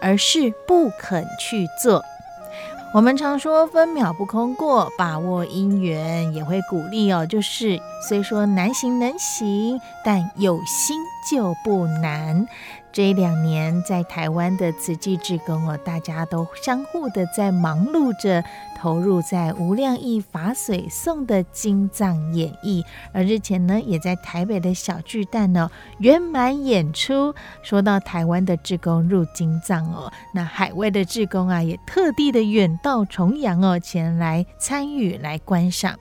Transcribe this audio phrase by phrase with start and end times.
[0.00, 2.04] 而是不肯去做。
[2.94, 7.26] 我们常说分秒不空过，把握因缘，也会鼓励哦。
[7.26, 10.98] 就是虽说难行能行，但有心
[11.30, 12.46] 就不难。
[12.90, 18.42] 这两年，在台湾的慈济志工哦，大家都相互的在忙碌着，
[18.78, 22.82] 投入在无量义法水颂的经藏演绎。
[23.12, 27.34] 而日前呢，也在台北的小巨蛋呢圆满演出。
[27.62, 35.96] 说到台湾的志工入经藏哦，那海外的志工啊，也特地的远道重洋哦，前来参与来观赏。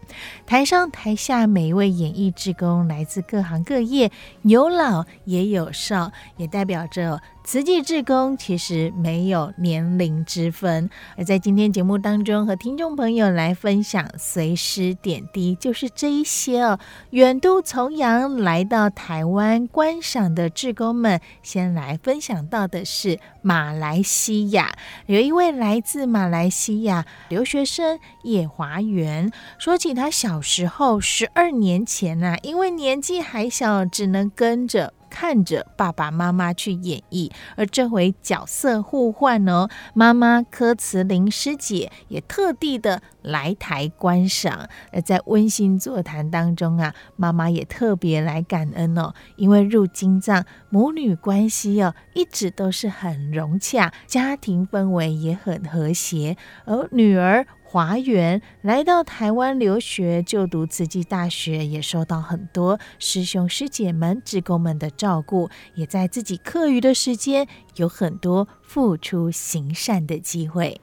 [0.45, 6.87] 台上台下每一位演艺志工来自各行各业，有老也有少，也代表。
[6.89, 16.77] 着慈济志工其实没有年龄之分，而在今天节目当中和听众朋友来分享随时点滴，就是这一些哦，
[17.11, 34.93] 远渡重洋来到台湾观赏的志工们，先来分享到的是马来西亚，有一位来自马来西亚留学生叶华元，说起他小时候十二年前啊，因为年纪还小，只能跟着。
[35.09, 44.69] 看着爸爸妈妈去演绎，而这回角色互换哦，妈妈柯慈玲师姐也特地的来台观赏。
[44.91, 57.45] 而在温馨座谈当中啊，妈妈也特别来感恩哦，因为入金藏母女关系哦，一直都是很融洽，家庭氛围也很和谐，而女儿。
[57.69, 67.45] 华元来到台湾留学，就读慈济大学，也受到很多师兄师姐们、志工们的照顾，也在自己课余的时间
[67.75, 70.79] 有很多付出行善的机会。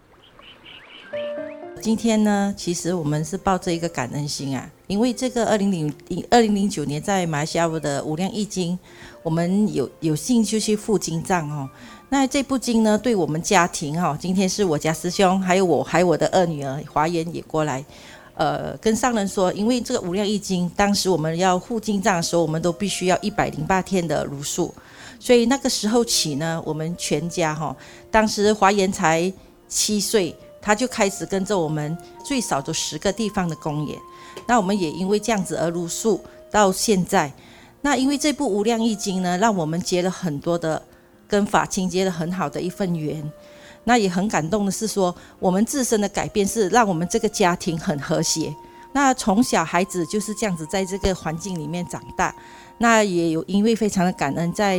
[1.81, 5.93] 今天呢，其实我们是抱着一个感恩心啊，因为这个二零零
[6.31, 8.79] 二零零九年在马来西亚的无量义经，
[9.23, 11.69] 我们有有幸就去赴金藏哦。
[12.15, 17.85] 那这部经呢，对我们家庭哈，今天是我家师兄，还有我，还有我的二女儿华言也过来，
[18.37, 24.73] 呃，跟上人说，因为这个无量义经，当时我们要护经藏的时候，我们都必须要一百零八天的茹素，
[25.19, 27.77] 所以那个时候起呢，我们全家哈，
[28.13, 29.33] 当时华言才
[29.67, 33.99] 七岁，他就开始跟着我们最少就十个地方的公演，
[34.47, 37.33] 那我们也因为这样子而茹素到现在，
[37.81, 40.81] 那因为这部无量义经呢，让我们结了很多的。
[41.29, 43.23] 跟法亲结了很好的一份缘，
[43.85, 48.55] 那也很感动的是说，我们自身的改变是让我们这个家庭很和谐。
[48.93, 52.33] 那从小孩子就是这样子在这个环境里面长大，
[52.79, 54.79] 那也有因为非常的感恩，在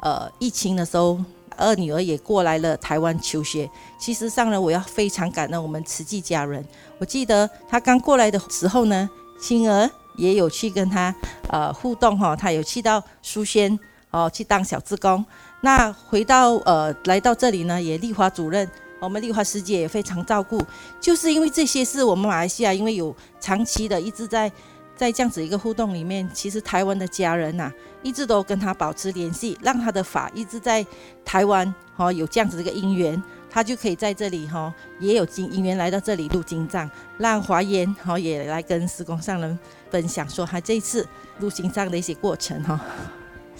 [0.00, 1.18] 呃疫情的时候，
[1.56, 3.68] 二女儿也过来了台湾求学。
[3.98, 6.64] 其实上呢，我要非常感恩我们慈济家人。
[6.98, 11.12] 我记得她刚过来的时候呢，青儿也有去跟她
[11.48, 13.76] 呃互动哈，她有去到书轩
[14.12, 15.24] 哦去当小志工。
[15.60, 20.62] 那回到呃，来到这里呢，也丽华主任，我们丽华师姐也非常照顾，
[21.00, 24.50] 就是因为这些是我们马来西亚，因为有长期的一直在
[24.94, 27.72] 在这样子一个互动里面，其实台湾的家人呐、
[28.02, 30.86] 一直都跟他保持联系，让他的法一直在
[31.24, 31.66] 台湾，
[31.96, 33.20] 哈、哦，有这样子一个因缘，
[33.50, 36.88] 他就可以在这里哈、也有经因缘来到这里入经藏，
[37.18, 39.58] 让华严哈、也来跟师公上人
[39.90, 41.06] 分享说他这次
[41.38, 42.80] 入经藏的一些过程哈。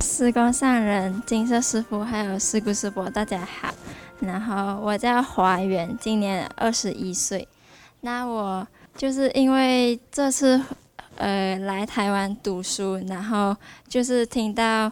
[0.00, 3.72] 师公上人、金色师父，还有师姑师伯，大家好。
[4.20, 7.46] 然后我叫华元，今年二十一岁。
[8.00, 8.66] 那我
[8.96, 10.60] 就是因为这次
[11.16, 13.56] 呃来台湾读书，然后
[13.88, 14.90] 就是听到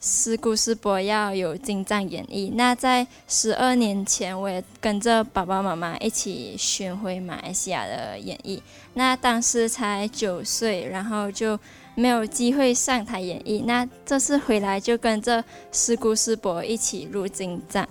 [0.00, 2.52] 师姑师伯要有经藏演绎。
[2.54, 8.60] 那在十二年前，我也跟着爸爸妈妈一起巡回马来西亚的演绎。
[8.94, 11.58] 那当时才九岁，然后就。
[11.96, 17.88] 没有机会上台演绎，那这次回来就跟着师姑师伯一起入京藏，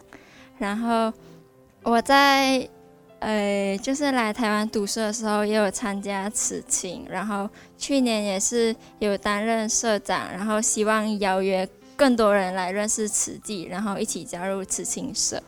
[0.60, 1.12] 然后
[1.82, 2.70] 我在
[3.20, 7.50] 呃，就是来台湾读书的时候，也有参加慈青，然后
[7.80, 15.42] 去年也是有担任社长，然后希望邀约更多人来认识此地，然后一起加入慈青社，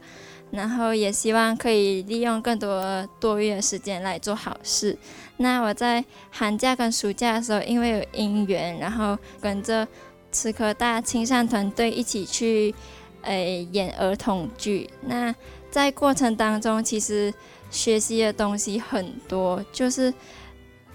[0.49, 4.97] 然后也希望可以利用更多多余的时间来做好事。
[5.37, 9.87] 那我在寒假跟暑假的时候，因为有姻缘，然后跟着
[10.31, 12.73] 慈科大青善团队一起去，
[13.21, 13.35] 呃，
[13.71, 14.89] 演儿童剧。
[15.01, 15.33] 那
[15.69, 17.33] 在过程当中，其实
[17.69, 20.13] 学习的东西很多，就是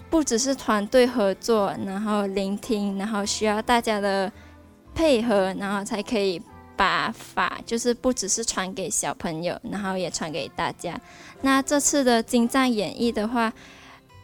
[0.09, 4.31] 不只是团队合作，然后聆听，然后需要大家的
[4.93, 6.41] 配合，然后才可以
[6.75, 10.99] 把法，就是不只是传给小朋友，然后也传给大家。
[11.41, 13.53] 那这次的精湛演绎的话，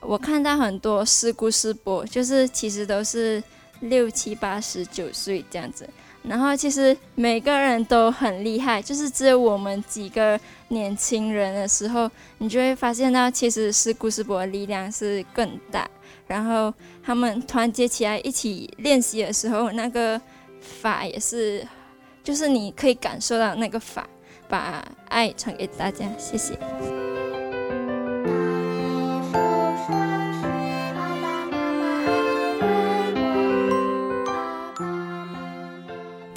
[0.01, 3.41] 我看到很多师姑师伯，就是其实都是
[3.81, 5.87] 六七八十九岁这样子，
[6.23, 15.89] 然后其实每个人都很厉害，就是只有我们几个年轻人的时候，你就会发现到其实师姑师伯的力量是更大，
[16.27, 16.73] 然后
[17.03, 20.19] 他们团结起来一起练习的时候，那个
[20.59, 21.65] 法也是，
[22.23, 24.07] 就是你可以感受到那个法，
[24.47, 26.57] 把爱传给大家，谢谢。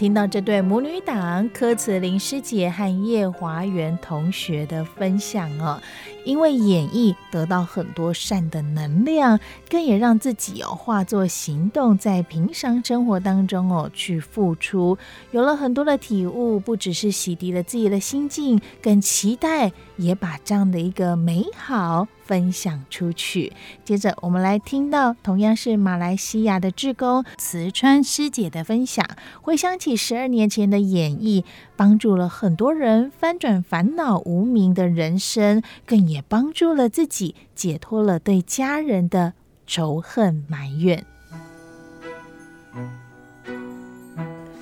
[0.03, 5.81] 听到这对母女档柯慈玲师姐和叶华元同学的分享哦，
[6.25, 9.39] 因为演绎得到很多善的能量，
[9.69, 14.97] 更也让自己哦化作行动，在平常生活当中哦去付出，
[15.31, 22.09] 有了很多的体悟，不只是洗涤了自己的心境，更期待也把这样的一个美好。
[22.25, 23.53] 分享出去。
[23.85, 29.05] 接着，我们来听到同样是马来西亚的志工慈川师姐的分享。
[29.43, 31.45] 回想起十二年前的演绎，
[31.83, 39.33] 帮助了很多人翻转烦恼无明的人生，更也帮助了自己解脱了对家人的
[39.67, 41.05] 仇恨埋怨。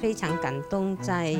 [0.00, 1.36] 非常感动，在。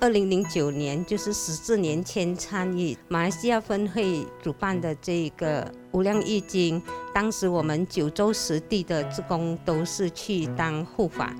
[0.00, 6.82] 二零零九年，就是十四年前参与马来西亚分会主办的这个无量易经，
[7.14, 11.32] 当时我们九州十地的职工都是去当护法，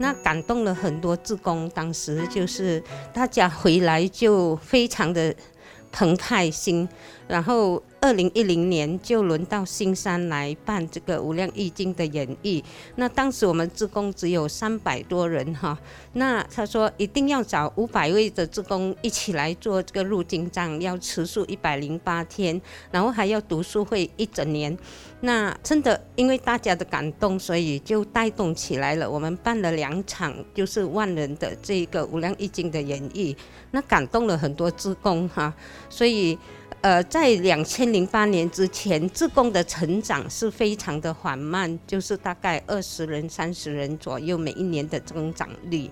[0.00, 1.70] 那感动了很多志工。
[1.70, 2.82] 当时就是
[3.12, 5.32] 大家回来就非常的
[5.92, 6.88] 澎湃心，
[7.28, 7.80] 然后。
[8.00, 12.64] 二零一零年就轮到新山来办这个无量义经的演绎，
[12.96, 15.78] 那当时我们职工只有三百多人哈，
[16.14, 22.58] 那他说一定要找五百位的职工一起来做这个入经藏，要持续一百零八天，
[22.90, 24.74] 然后还要读书会一整年，
[25.20, 29.08] 那真的因为大家的感动，所以就带动起来了。
[29.08, 33.36] 我们办了两场，就是万人的这个无量义经的演绎，
[33.72, 35.52] 那感动了很多职工哈，
[35.90, 36.38] 所以。
[36.82, 45.90] 呃，在两千零八年之前，自贡的成长是非常的缓慢，就是大概二十人、三十人左右，每一年的增长率。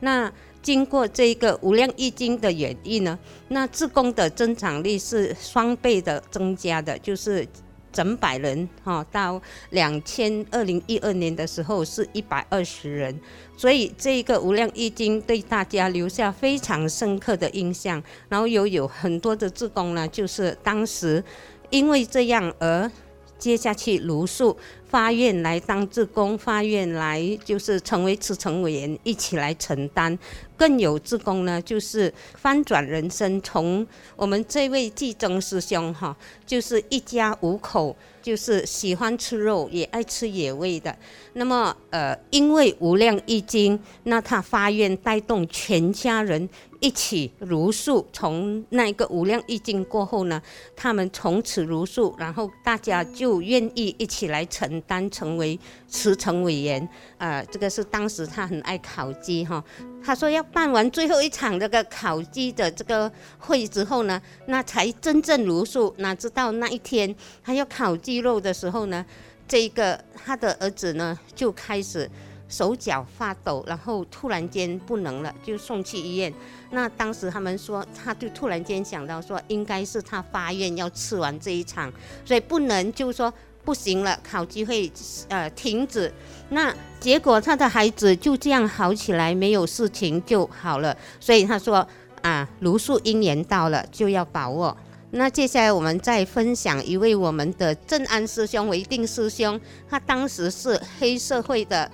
[0.00, 0.32] 那
[0.62, 7.46] 经过这个无量易经的演绎呢，那自贡的增长率是双倍的增加的，就是。
[7.92, 9.40] 整百人哈，到
[9.70, 13.20] 两千二零一二年的时候是一百二十人，
[13.56, 18.02] 所以这一个无量义经对大家留下非常深刻的印象。
[18.28, 21.22] 然后又有很多的志工呢，就是当时
[21.70, 22.90] 因为这样而
[23.38, 24.56] 接下去如数。
[24.90, 30.18] 发愿来当志工，发愿来就是成为慈诚委员，一起来承担。
[30.60, 33.40] 更有志工呢，就是翻转人生。
[33.40, 36.14] 从我们这位济增师兄哈，
[36.44, 40.94] 就是一家五口，就是喜欢吃肉，也爱吃野味的。
[41.32, 46.46] 那么呃，因为无量义经，那他发愿带动全家人。
[46.82, 50.40] 一起茹素，从那个无量义经过后呢，
[50.74, 56.88] 他们从此茹素，然后大家就愿意一起来承担，成为慈诚委员。
[57.20, 59.62] 呃，这个是当时他很爱烤鸡哈，
[60.02, 65.94] 他说要办完最后一场这个烤鸡的这个会之后呢，那才真正如数。
[65.98, 69.04] 哪知道那一天他要烤鸡肉的时候呢，
[69.46, 72.10] 这个他的儿子呢就开始。
[72.50, 76.34] 手脚发抖，然后突然间不能了，就送去医院。
[76.72, 81.92] 那当时他们说，他就突然间想到说，应该是他发愿要吃完这一场，
[82.24, 83.32] 所以不能就说
[83.64, 84.90] 不行了，考机会
[85.28, 86.12] 呃停止。
[86.50, 90.96] 那结果他的孩子就这样好起来，没有事情就好了。
[91.18, 91.86] 所以他说
[92.22, 94.76] 啊，茹素因缘到了就要把握。
[95.12, 101.90] 那接下来我们再分享一位我们的正安师兄、维定师兄，他当时是黑社会的。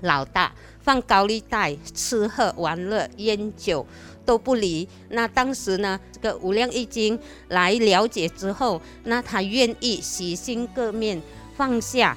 [0.00, 3.86] 老大放高利贷、吃喝玩乐、烟酒
[4.24, 4.88] 都不离。
[5.10, 11.20] 那当时呢，这个无量易经来了解之后，那他愿意洗心革面，
[11.56, 12.16] 放下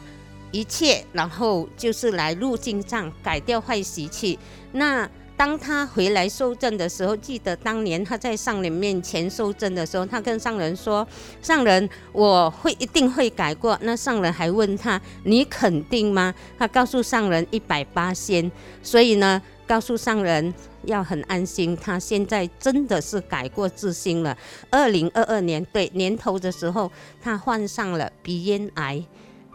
[0.51, 4.37] 一切，然后就是来入经藏，改掉坏习气。
[4.71, 11.07] 那当他回来受证的时候，记得当年他在上人面前受证的时候，他跟上人说
[11.43, 18.51] ：“上人，我会一定会改过。”那上人还问他：“你肯定吗？”他告诉上人一百八仙。
[18.81, 20.51] 所以呢，告诉上人
[20.87, 24.35] 要很安心，他现在真的是改过自新了。
[24.71, 26.91] 二零二二年对年头的时候，
[27.21, 29.03] 他患上了鼻咽癌。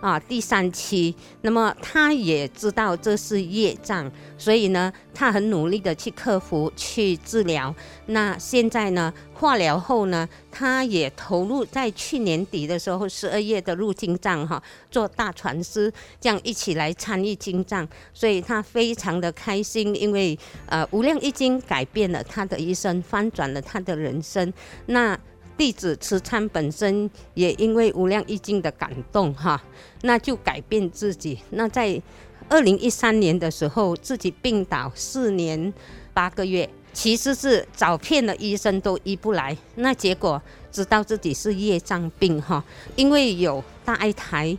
[0.03, 7.73] 啊，第三期，那么他也知道这是业障，所以呢，他很努力的去克服、去治疗。
[8.07, 24.53] 那现在呢，化疗后呢，他也投入在去年底的时候，十二月的入经藏哈，做大传师，这样一起来参与经藏，所以他非常的开心，因为呃，无量义经改变了他的一生，翻转了他的人生。
[24.87, 25.17] 那。
[25.57, 29.63] 弟子慈参本身也因为无量义经的感动哈，
[30.03, 31.39] 那就改变自己。
[31.51, 32.01] 那在
[32.49, 35.73] 二零一三年的时候，自己病倒四年
[36.13, 39.57] 八个月，其实是找遍了医生都医不来。
[39.77, 40.41] 那结果
[40.71, 42.63] 知道自己是业障病哈，
[42.97, 44.57] 因为有大爱台，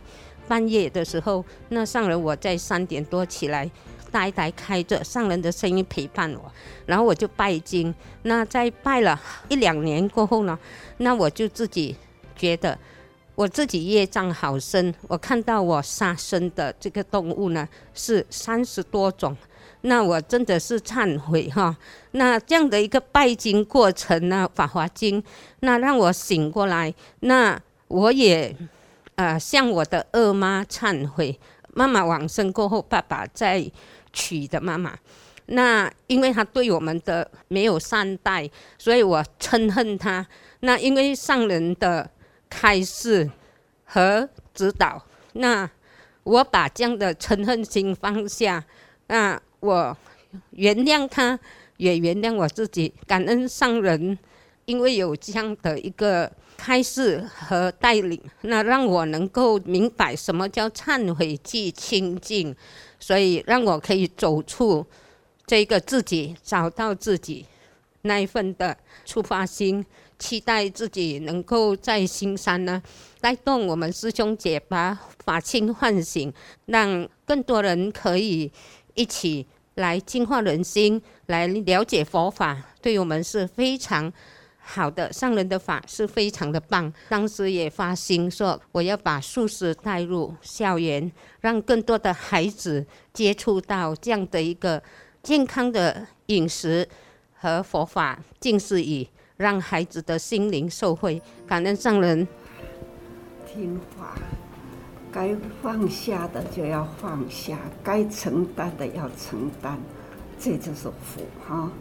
[0.48, 3.70] 半夜的时候，那上人我在三点多起来。
[4.10, 6.52] 大台开着，上人的声音陪伴我，
[6.86, 7.92] 然后我就拜经。
[8.22, 10.56] 那在拜了一两年过后呢，
[10.98, 11.96] 那我就自己
[12.36, 12.78] 觉得
[13.34, 14.94] 我自己业障好深。
[15.08, 19.36] 我看到我杀生的这个动物呢是三十多种，
[19.82, 21.76] 那我真的是忏悔哈。
[22.12, 25.22] 那这样的一个拜经过程呢，《法华经》，
[25.60, 26.94] 那让我醒过来。
[27.20, 28.54] 那我也
[29.16, 31.38] 呃向我的二妈忏悔，
[31.74, 33.70] 妈妈往生过后，爸爸再。
[34.16, 34.96] 娶的妈妈，
[35.46, 38.48] 那因为他对我们的没有善待，
[38.78, 40.26] 所以我嗔恨他。
[40.60, 42.08] 那因为上人的
[42.48, 43.30] 开示
[43.84, 45.68] 和指导，那
[46.22, 48.64] 我把这样的嗔恨心放下，
[49.08, 49.96] 那我
[50.50, 51.38] 原谅他，
[51.76, 54.18] 也原谅我自己，感恩上人，
[54.64, 62.56] 因为有这样的一个开示和带领，那让我能够明白什么叫忏悔即清净。
[62.98, 64.86] 所以让我可以走出
[65.46, 67.44] 这个自己，找到自己
[68.02, 69.84] 那一份的出发心，
[70.18, 72.82] 期待自己能够在新山呢
[73.20, 76.32] 带动我们师兄姐把法轻唤醒，
[76.66, 78.50] 让更多人可以
[78.94, 84.12] 一起来净化人心，来了解佛法，对我们是非常。
[84.66, 86.90] 好的，上人的法是非常的棒。
[87.10, 94.82] 当时也发心说，我要把素食带入校园，让更多的孩子接触到这样的一个
[95.24, 96.86] 健康的饮食
[97.40, 101.20] 和佛法竟是以，让孩子的心灵受惠。
[101.46, 102.28] 感恩上人
[103.46, 104.14] 听话，
[105.10, 109.78] 该放下的就要放下，该承担的要承担，
[110.38, 111.72] 这就是福哈！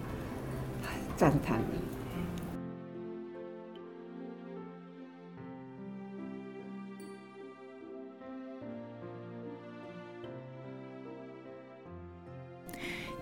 [1.17, 1.82] 赞叹你。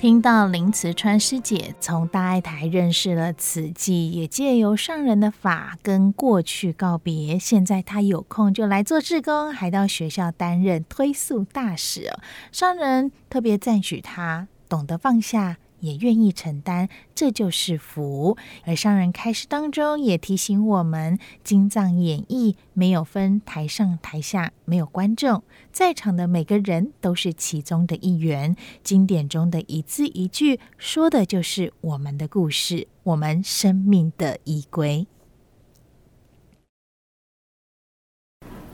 [0.01, 7.37] 听到林慈川师姐从大爱台认识了慈济，也借由上人的法跟过去告别。
[7.37, 12.19] 现在他有空就来做志工，还到学校担任推素大使哦。
[12.51, 15.57] 上人特别赞许他懂得放下。
[15.81, 18.37] 也愿意承担，这就是福。
[18.65, 28.55] 而上人开示当中也提醒我们，经藏演绎没有分台上台下，没有观众，在场的每个人都是其中的一员。
[28.81, 35.05] 经典中的一字一句，说的就是我们的故事，我们生命的依归。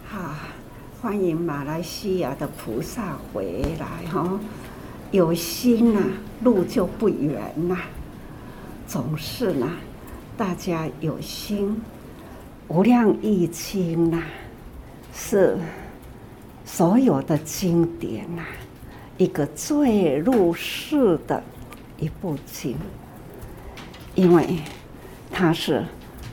[0.05, 0.35] 好，
[1.01, 4.39] 欢迎马来西亚的菩萨回来哈。
[5.11, 6.05] 有心呐、啊，
[6.43, 7.77] 路就不远呐。
[8.85, 9.69] 总是呢，
[10.35, 11.81] 大家有心，
[12.67, 14.21] 无量义经呐，
[15.13, 15.57] 是
[16.65, 18.43] 所有的经典呐，
[19.17, 21.41] 一个最入世的
[21.97, 22.75] 一部经，
[24.15, 24.59] 因为
[25.31, 25.79] 它是《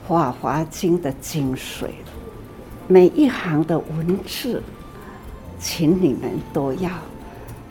[0.08, 1.88] 法华经》的精髓，
[2.88, 4.62] 每一行的文字，
[5.58, 6.90] 请你们都要。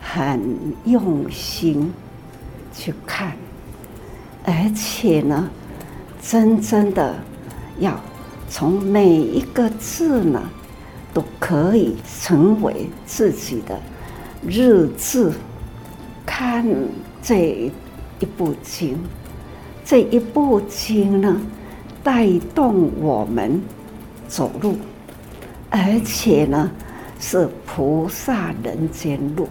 [0.06, 0.40] 很
[0.84, 1.92] 用心
[2.72, 3.32] 去看，
[4.44, 5.48] 而且呢，
[6.22, 7.16] 真正的
[7.80, 7.98] 要
[8.48, 10.40] 从每一个字呢，
[11.14, 13.80] 都可以成为自己的
[14.46, 15.32] 日志，
[16.26, 16.64] 看
[17.22, 17.72] 这
[18.20, 18.98] 一部经，
[19.84, 21.40] 这一部经呢，
[22.02, 23.60] 带动我们
[24.28, 24.76] 走路，
[25.70, 26.70] 而且呢，
[27.26, 29.48] 是菩萨人间路。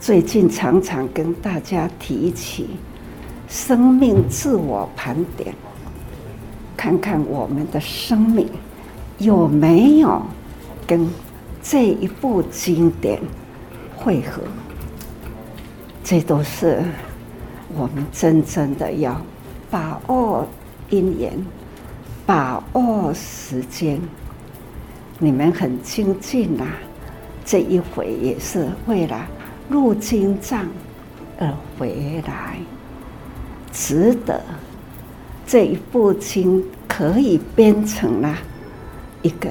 [0.00, 2.70] 最近常常跟大家提起
[3.48, 5.54] 生命自我盘点，
[6.76, 8.48] 看看我们的生命
[9.18, 10.20] 有没有
[10.84, 11.08] 跟
[11.62, 13.20] 这一部经典
[13.94, 14.42] 汇合，
[16.02, 16.82] 这都是
[17.72, 19.16] 我们真正的要
[19.70, 20.44] 把握
[20.90, 21.32] 因缘，
[22.26, 24.00] 把握时间。
[25.22, 26.64] 你们很精进呐，
[27.44, 29.24] 这一回也是为了。
[29.68, 30.66] 入经藏
[31.38, 31.48] 而
[31.78, 32.58] 回来，
[33.72, 34.42] 值得。
[35.46, 38.36] 这一部经可以编成了
[39.22, 39.48] 一个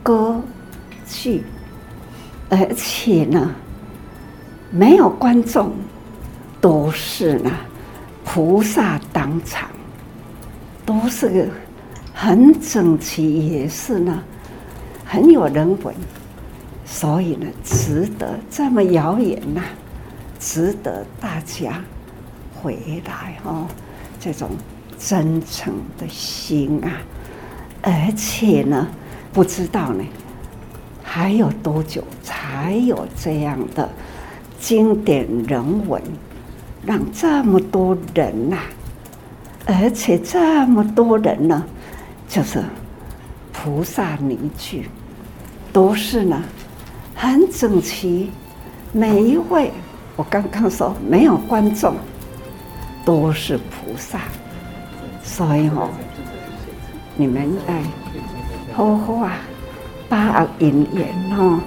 [0.00, 0.40] 歌
[1.04, 1.42] 剧，
[2.48, 3.50] 而且呢，
[4.70, 5.72] 没有观众，
[6.60, 7.50] 都是呢
[8.24, 9.68] 菩萨当场，
[10.86, 11.46] 都是个
[12.14, 14.22] 很整齐，也是呢
[15.04, 15.94] 很有人文。
[16.86, 19.62] 所以呢，值得这么遥远呐，
[20.38, 21.82] 值得大家
[22.54, 23.66] 回来哦，
[24.20, 24.50] 这种
[24.98, 27.00] 真诚的心啊，
[27.80, 28.86] 而且呢，
[29.32, 30.04] 不知道呢，
[31.02, 33.88] 还有多久才有这样的
[34.60, 36.00] 经典人文，
[36.84, 38.58] 让这么多人呐，
[39.64, 41.64] 而且这么多人呢，
[42.28, 42.62] 就是
[43.54, 44.90] 菩萨凝聚，
[45.72, 46.42] 都是呢。
[47.14, 48.30] 很整齐，
[48.92, 49.70] 每一位，
[50.16, 51.94] 我刚刚说没有观众，
[53.04, 54.18] 都是菩萨，
[55.22, 55.88] 所以哦，
[57.16, 57.82] 你们哎，
[58.74, 59.36] 好好啊，
[60.08, 61.06] 把握因缘
[61.38, 61.60] 哦。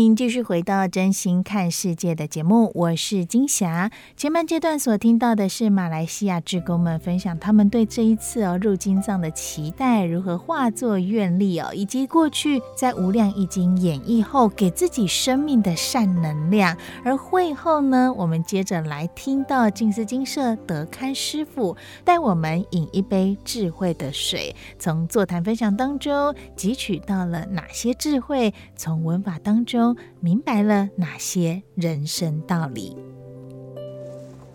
[0.00, 3.90] 您继续回到《真心看世界》的节目，我是金霞。
[4.16, 16.74] 前半阶段所听到的是马来西亚志工们分享他们对这一次哦入金藏的期待，如何化作愿力哦，以及过去在《无量易经》演绎后给自己生命的善能量。
[17.04, 29.89] 而会后呢，我们接着来听到净思精舍德堪师傅带我们饮一杯智慧的水，从座谈分享当中汲取到了哪些智慧，从文法当中。
[30.20, 32.96] 明白了哪些人生道理？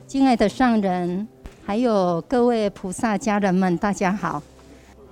[0.08, 1.28] 敬爱的上人，
[1.64, 4.42] 还有各位菩萨家人们，大家好。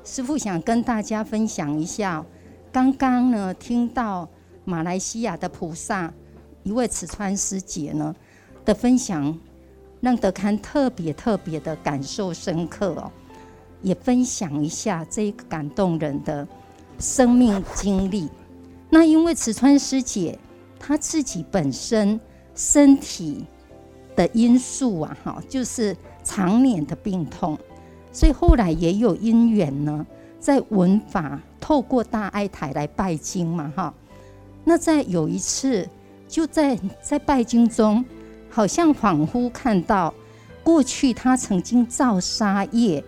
[0.03, 2.25] 师父想跟大家分享一下，
[2.71, 4.27] 刚刚呢听到
[4.65, 6.13] 马来西亚的菩萨
[6.63, 8.15] 一位慈川师姐呢
[8.65, 9.37] 的分享，
[10.01, 13.11] 让德堪特别特别的感受深刻哦。
[13.81, 16.47] 也分享一下这个感动人的
[16.99, 18.29] 生命经历。
[18.93, 20.37] 那因为慈川师姐
[20.79, 22.19] 她自己本身
[22.53, 23.43] 身体
[24.15, 27.57] 的因素啊，哈，就是常年的病痛，
[28.11, 30.05] 所以后来也有因缘呢，
[30.39, 33.91] 在闻法透过大爱台来拜经嘛，哈。
[34.63, 35.89] 那在有一次，
[36.27, 38.05] 就在在拜经中，
[38.47, 40.13] 好像恍惚看到
[40.63, 43.03] 过去他曾经造杀业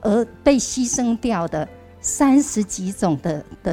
[0.00, 1.68] 而被牺牲掉的
[2.00, 3.72] 三十几种的的。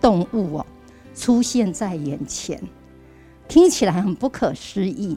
[0.00, 0.66] 动物哦，
[1.14, 2.62] 出现在眼前，
[3.46, 5.16] 听起来很不可思议，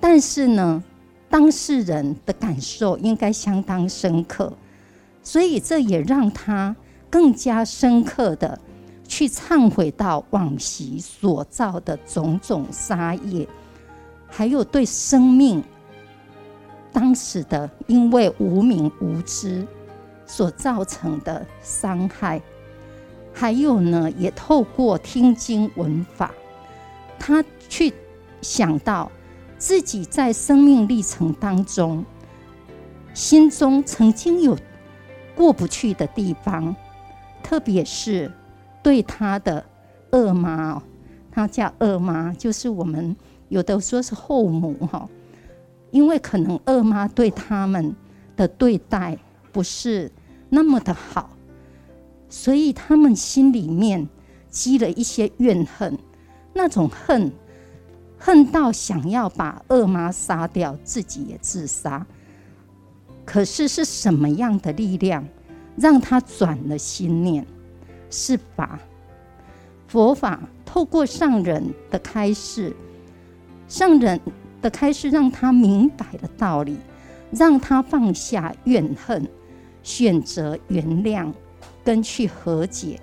[0.00, 0.82] 但是呢，
[1.28, 4.52] 当事人的感受应该相当深刻，
[5.22, 6.74] 所以这也让他
[7.08, 8.58] 更加深刻的
[9.06, 13.46] 去忏悔到往昔所造的种种杀业，
[14.26, 15.62] 还有对生命
[16.90, 19.66] 当时的因为无明无知
[20.26, 22.40] 所造成的伤害。
[23.32, 26.30] 还有呢，也透过听经闻法，
[27.18, 27.92] 他去
[28.40, 29.10] 想到
[29.58, 32.04] 自己在生命历程当中，
[33.14, 34.56] 心中曾经有
[35.34, 36.74] 过不去的地方，
[37.42, 38.30] 特别是
[38.82, 39.64] 对他的
[40.10, 40.82] 二妈哦，
[41.30, 43.16] 他叫二妈，就是我们
[43.48, 45.08] 有的说是后母哈，
[45.90, 47.94] 因为可能二妈对他们
[48.36, 49.16] 的对待
[49.50, 50.10] 不是
[50.48, 51.30] 那么的好。
[52.32, 54.08] 所以他们心里面
[54.48, 55.98] 积了一些怨恨，
[56.54, 57.30] 那种恨，
[58.18, 62.06] 恨到想要把二妈杀掉，自己也自杀。
[63.26, 65.22] 可是是什么样的力量
[65.76, 67.46] 让他转了心念？
[68.08, 68.80] 是法，
[69.86, 72.74] 佛法透过上人的开示，
[73.68, 74.18] 上人
[74.62, 76.78] 的开示，让他明白了道理，
[77.30, 79.28] 让他放下怨恨，
[79.82, 81.30] 选择原谅，
[81.84, 83.00] 跟去和解，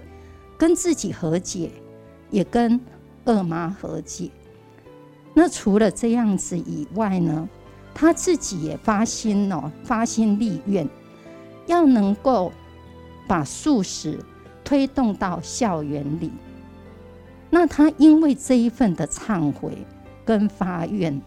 [0.57, 1.71] 跟自己和解，
[2.29, 2.79] 也跟
[3.25, 4.29] 二妈和解。
[5.33, 7.47] 那除了这样子以外呢，
[7.93, 10.87] 他自己也发心哦，发心立愿，
[11.67, 12.51] 要能够
[13.27, 14.19] 把素食
[14.63, 16.31] 推动到校园里。
[17.49, 19.77] 那他因为这一份的忏悔
[20.23, 21.21] 跟发愿，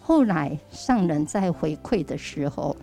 [0.00, 2.76] 后来上人在回馈的时候，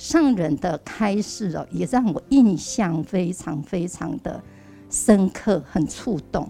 [0.00, 4.42] 上人的开示哦，也让我印象非常非常的
[4.88, 6.48] 深刻，很触动。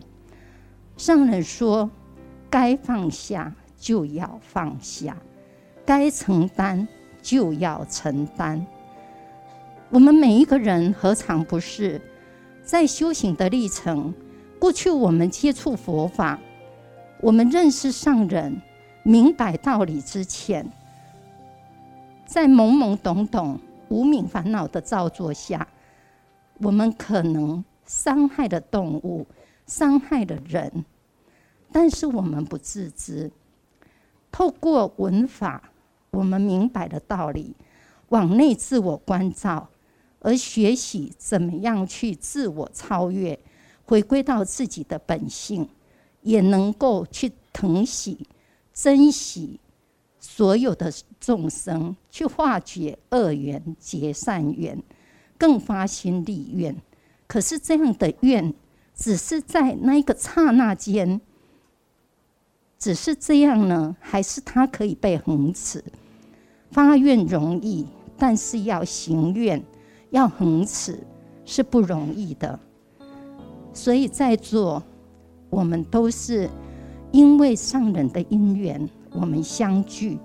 [0.97, 1.91] 上人说
[2.49, 5.17] ：“该放下就要放下，
[5.85, 6.87] 该承担
[7.21, 8.65] 就要承担。
[9.91, 12.01] 我们每一个人何尝不是
[12.63, 14.15] 在修行的历程？”
[14.61, 16.39] 过去我们接触佛法，
[17.21, 18.63] 我们认识上人、
[19.03, 20.65] 明白道理之前，
[22.31, 25.66] 在懵懵懂懂、无明烦恼的造作下，
[26.61, 29.27] 我们可能伤害了动物，
[29.66, 30.85] 伤害了人，
[31.73, 33.33] 但是我们不自知。
[34.31, 35.73] 透过文法，
[36.12, 37.57] 我们明白了道理，
[38.11, 39.69] 往内自我关照，
[40.21, 43.37] 而学习怎么样去自我超越。
[43.85, 45.69] 回归到自己的本性，
[46.23, 48.29] 也能够去疼惜、
[48.73, 49.59] 珍惜
[50.20, 54.80] 所有的众生，去化解恶缘、结善缘，
[55.38, 56.76] 更发心立愿。
[57.26, 58.52] 可是这样的愿，
[58.94, 61.20] 只是在那一个刹那间，
[62.78, 63.96] 只是这样呢？
[63.98, 65.83] 还是它可以被恒持？
[66.70, 67.87] 发愿容易，
[68.18, 69.62] 但是要行愿、
[70.11, 70.98] 要恒持
[71.44, 72.61] 是不容易的。
[73.72, 74.83] 所以在座，
[75.48, 76.50] 我们都是
[77.12, 80.18] 因为上人的因缘，我们相聚；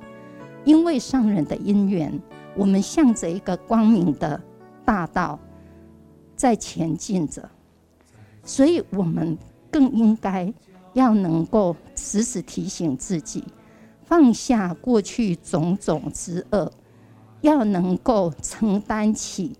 [0.63, 2.19] 因为上人的因缘，
[2.55, 4.41] 我们向着一个光明的
[4.83, 5.39] 大道
[6.35, 7.49] 在前进着。
[8.43, 9.37] 所以我们
[9.71, 10.53] 更应该
[10.93, 13.43] 要能够时时提醒自己，
[14.03, 16.71] 放下过去种种之恶，
[17.41, 19.55] 要能够承担起，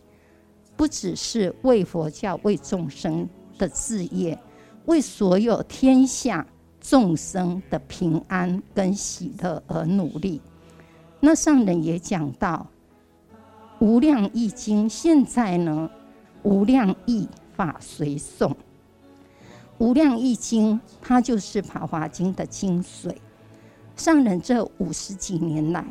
[0.76, 3.28] 不只是为佛教、为众生。
[3.58, 4.38] 的事业，
[4.84, 6.46] 为所有天下
[6.88, 10.40] 众生的平安跟喜乐而努力。
[11.20, 12.68] 那上人也讲到
[13.86, 15.90] 《无量义经》，现在呢，
[16.48, 18.48] 《无量义法随诵》。
[19.80, 23.16] 《无量义经》它就是《法华经》的精髓。
[23.96, 25.84] 上人这五十几年来，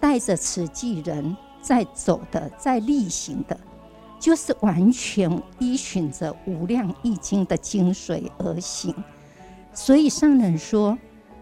[0.00, 3.58] 带着慈济人在走的，在力行的。
[4.18, 8.94] 就是完全依循着《无量义经》的精髓而行，
[9.72, 10.98] 所以上人说，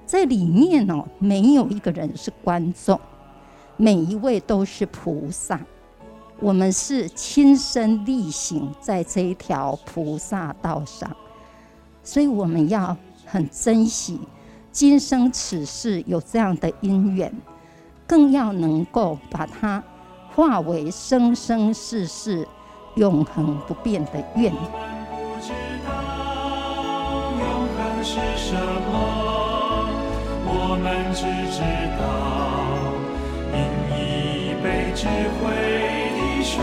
[0.07, 2.99] 在里面哦，没有一个人是观众，
[3.77, 5.61] 每一位都是菩萨，
[6.41, 11.11] 我们是亲身力行在这一条菩萨道上，
[12.03, 14.21] 所以我们要很珍惜
[14.71, 17.35] 今生此世有这样的因缘，
[18.07, 19.83] 更要能够把它
[20.35, 22.47] 化为生生世世。
[22.95, 24.53] 永恒不变的愿。
[28.09, 28.91] 是什么，
[30.47, 30.51] 我
[30.83, 31.21] 们只
[31.53, 31.61] 知
[31.99, 32.01] 道
[33.53, 33.57] 饮
[33.93, 35.05] 一杯智
[35.37, 35.45] 慧
[36.17, 36.57] 的水，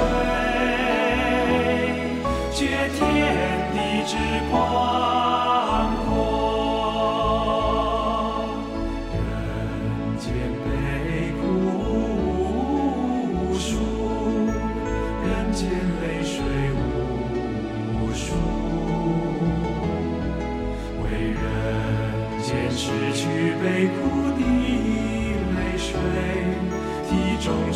[2.51, 2.57] 借
[2.95, 2.97] 天
[3.73, 3.77] 地
[4.07, 4.11] 之
[4.49, 5.14] 光。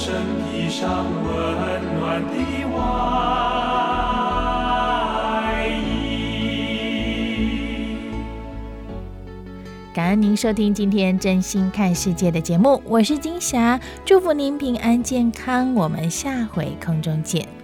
[0.10, 0.18] 身
[0.52, 1.30] 披上温
[2.00, 2.34] 暖的
[2.74, 2.80] 外
[5.68, 5.86] 衣。
[9.94, 17.59] 感恩您收听今天真心看世界的节目，我是金霞，祝福您平安健康，我们下回空中见。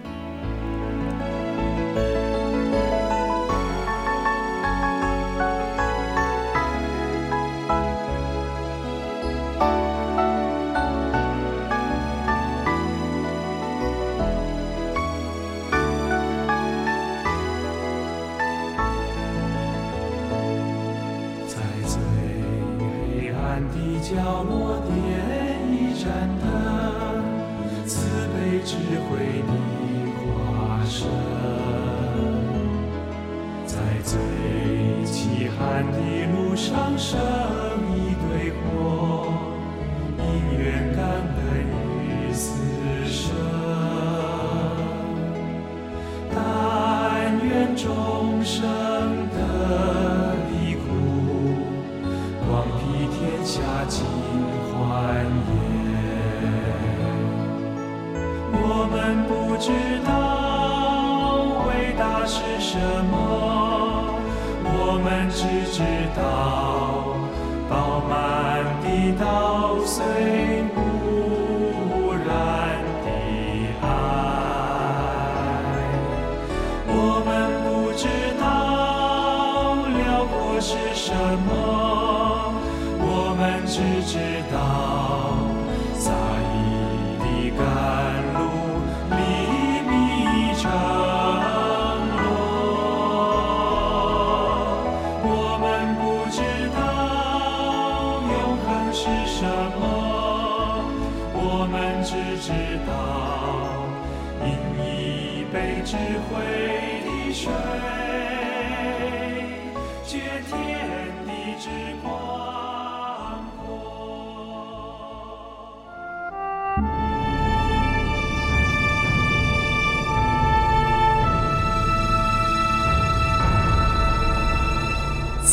[69.12, 70.55] 满的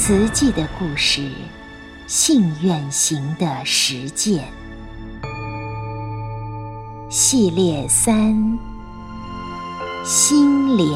[0.05, 1.21] 慈济的故事，
[2.07, 4.43] 信愿行的实践
[7.09, 8.59] 系列三：
[10.03, 10.89] 心莲。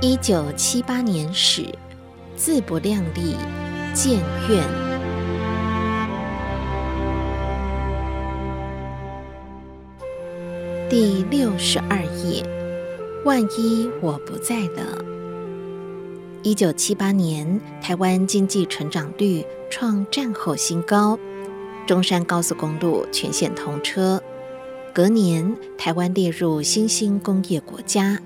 [0.00, 1.78] 一九七八年始，
[2.36, 3.36] 自不量力，
[3.92, 4.18] 建
[4.48, 4.64] 院。
[10.88, 12.42] 第六十二页。
[13.26, 15.04] 万一我不在了。
[16.44, 21.18] 一九七八年，台湾经济成长率创战后新高，
[21.88, 24.22] 中山高速公路全线通车。
[24.94, 28.20] 隔年，台湾列入新兴工业国家，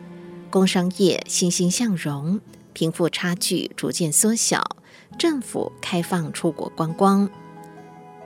[0.50, 2.38] 工商业欣欣向荣，
[2.74, 4.76] 贫富差距逐渐缩小，
[5.16, 7.26] 政府开放出国观光。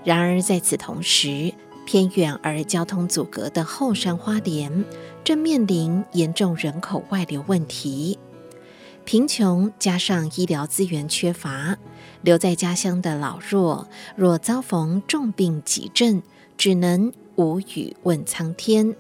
[0.03, 1.55] 然而，在此同时，
[1.87, 4.85] 偏远而交通阻隔的后山花莲，
[5.25, 8.19] 正面临严重人口外流问题。
[9.07, 11.77] 贫穷加上医疗资源缺乏，
[12.23, 16.23] 留在家乡的老弱若遭逢重病急症，
[16.57, 18.95] 只能无语问苍天。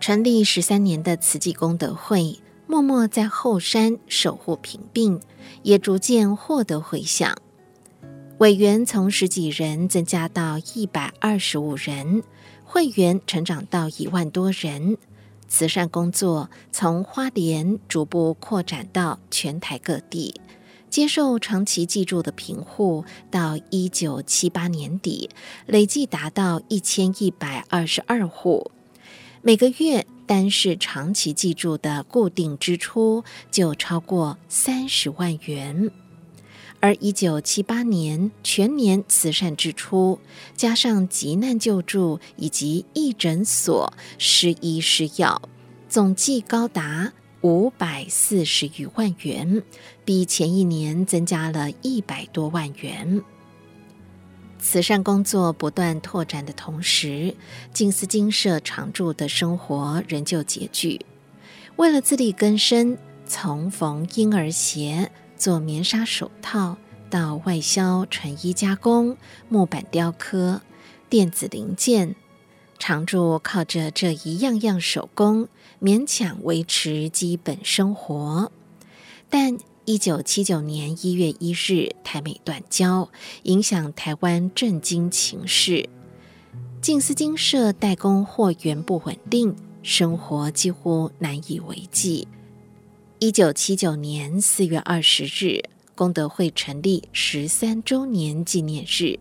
[0.00, 5.20] 成立十三年的慈济功德会，默默在后山守护贫病，
[5.62, 7.34] 也逐渐获得回响。
[8.38, 12.22] 委员从十几人增加到一百二十五人，
[12.64, 14.96] 会员成长到一万多人，
[15.46, 20.34] 慈善工作从花莲逐步扩展到全台各地，
[20.90, 25.30] 接受长期寄住的贫户到一九七八年底
[25.66, 28.70] 累计达到一千一百二十二户，
[29.42, 35.90] 每个月单是长期寄住的固定支出就超过三十万元。
[36.84, 40.20] 而一九七八年全年慈善支出，
[40.54, 45.40] 加上急难救助以及义诊所施医施药，
[45.88, 49.62] 总计高达五百四十余万元，
[50.04, 53.22] 比前一年增加了一百多万元。
[54.58, 57.34] 慈善工作不断拓展的同时，
[57.72, 61.00] 静思精舍常住的生活仍旧拮据，
[61.76, 65.10] 为了自力更生，从缝婴儿鞋。
[65.36, 66.76] 做棉纱手套，
[67.10, 69.16] 到外销成衣加工、
[69.48, 70.60] 木板雕刻、
[71.08, 72.14] 电子零件，
[72.78, 75.48] 常住靠着这一样样手工，
[75.80, 78.50] 勉强维持基本生活。
[79.28, 83.10] 但一九七九年一月一日，台美断交，
[83.42, 85.88] 影响台湾政经情势，
[86.80, 92.26] 静思金社代工货源不稳定，生活几乎难以为继。
[93.24, 95.62] 一九七九年四月二十日，
[95.94, 99.18] 功德会成立十三周年纪念日，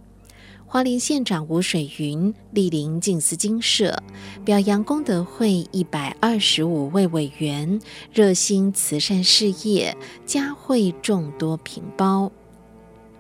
[0.66, 4.04] 花莲县长吴水云莅临静思精舍，
[4.44, 7.80] 表扬功德会一百二十五位委员
[8.12, 12.30] 热心慈善事业，嘉惠众多贫胞。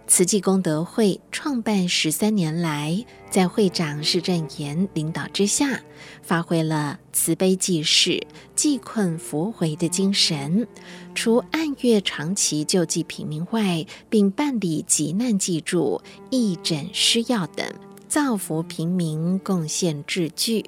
[0.05, 5.81] 慈济功德会创办十三年来，在会长施正言领导之下，
[6.21, 10.67] 发挥了慈悲济世、济困扶危的精神。
[11.15, 17.67] 除按月长期救济平民外，并办理急难济助、义诊施药等，
[18.07, 20.63] 造福平民，贡献智具。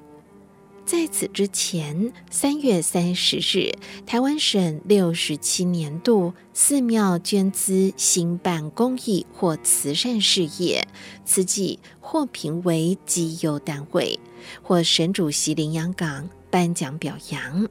[0.86, 3.72] 在此之前，三月三十日，
[4.06, 10.88] 台湾省六十七年度寺庙捐资兴办公益或慈善事业，
[11.26, 14.20] 慈济获评为绩优单位，
[14.62, 17.68] 获省主席林洋港颁奖表扬。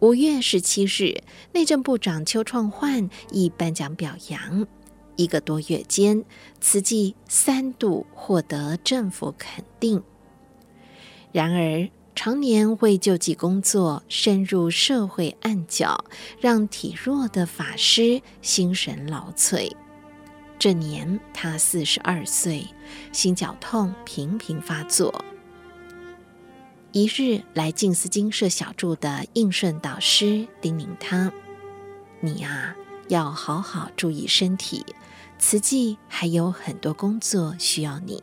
[0.00, 4.66] 五月十七日，内政部长邱创焕亦颁奖表扬。
[5.14, 6.24] 一个多月间，
[6.60, 10.02] 慈济三度获得政府肯定。
[11.30, 16.04] 然而，常年为救济工作深入社会暗角，
[16.40, 19.70] 让体弱的法师心神劳瘁。
[20.58, 22.66] 这年他四十二岁，
[23.12, 25.24] 心绞痛频频发作。
[26.92, 31.32] 一日来静思精舍小住的应顺导师叮咛他
[32.22, 32.76] ：“你呀，
[33.08, 34.86] 要好好注意身体，
[35.38, 38.22] 慈济还有很多工作需要你。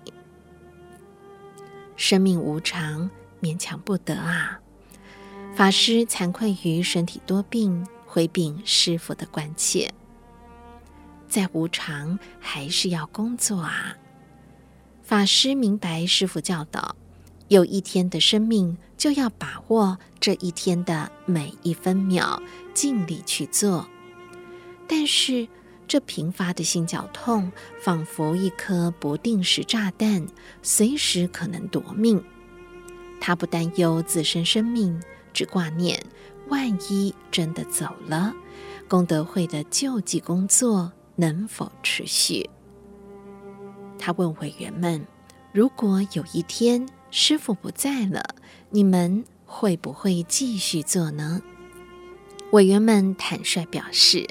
[1.98, 4.60] 生命无常，勉强不得啊！”
[5.56, 9.94] 法师惭愧于身体多病，回禀师傅的关切。
[11.28, 13.98] 再无常，还是要工作啊！
[15.02, 16.96] 法师明白师傅教导。
[17.50, 22.42] 有一天的生命，就要把握这一天的每一分秒，
[22.74, 23.90] 尽力去做。
[24.88, 25.50] 但是，
[25.86, 27.52] 这频发的心绞痛，
[27.82, 30.26] 仿佛一颗不定时炸弹，
[30.62, 32.24] 随时可能夺命。
[33.22, 36.04] 他不担忧自身生命，只挂念
[36.50, 38.34] 万一真的走了，
[38.90, 42.50] 功德会的救济工作能否持续？
[43.98, 45.06] 他问委员们
[45.54, 48.24] ：“如果有一天……”师傅不在了，
[48.70, 51.42] 你们会不会继续做呢？
[52.54, 54.26] 委员们坦率表示：“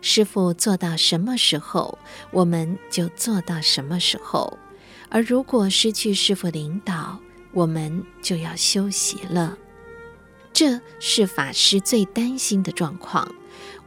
[0.00, 1.98] 师傅做到什么时候，
[2.30, 4.56] 我们就做到什么时候。
[5.08, 7.18] 而如果失去师傅领导，
[7.52, 9.56] 我们就要休息了。”
[10.52, 13.34] 这是法师最担心的状况。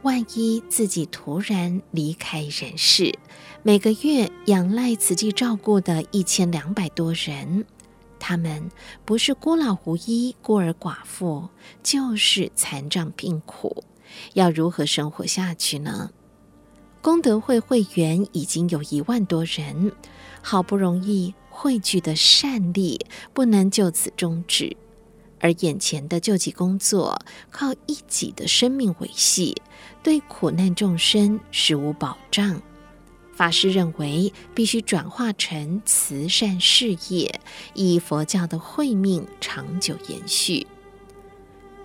[0.02, 3.18] 万一自己突然离开人世，
[3.62, 7.64] 每个月仰赖慈济照顾的一千两百多人。
[8.18, 8.70] 他们
[9.04, 11.48] 不是孤老无依、孤儿寡妇，
[11.82, 13.84] 就是残障病苦，
[14.34, 16.10] 要如何生活下去呢？
[17.02, 19.92] 功德会会员已经有一万多人，
[20.42, 24.76] 好不容易汇聚的善力不能就此终止，
[25.40, 27.18] 而眼前的救济工作
[27.50, 29.56] 靠一己的生命维系，
[30.02, 32.60] 对苦难众生实无保障。
[33.32, 37.40] 法师认为，必须转化成慈善事业，
[37.72, 40.66] 以佛教的慧命长久延续。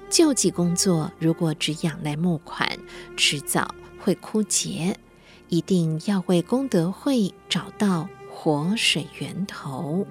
[0.10, 2.78] 救济工作如果只仰赖募款，
[3.16, 4.98] 迟早会枯竭。
[5.48, 8.08] 一定要为功德会找到
[8.44, 10.04] 活水源头。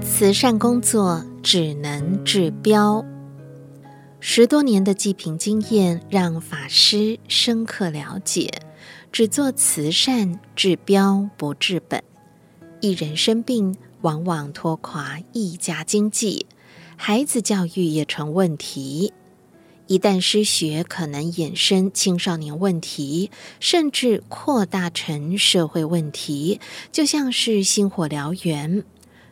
[0.00, 3.04] 慈善工作只能治标，
[4.18, 8.50] 十多年的济贫经验让法师深刻了解：
[9.12, 12.02] 只做慈善治标不治本。
[12.80, 16.46] 一人生病，往往拖垮一家经济；
[16.96, 19.12] 孩子教育也成问题，
[19.86, 26.60] 一旦失学，可能衍生青少年问题，甚至扩大成社会问题，
[26.92, 28.84] 就像是星火燎原。